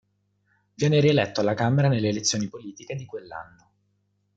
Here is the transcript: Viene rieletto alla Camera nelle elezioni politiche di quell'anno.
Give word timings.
Viene 0.73 0.99
rieletto 0.99 1.41
alla 1.41 1.53
Camera 1.53 1.87
nelle 1.87 2.07
elezioni 2.07 2.47
politiche 2.47 2.95
di 2.95 3.05
quell'anno. 3.05 3.71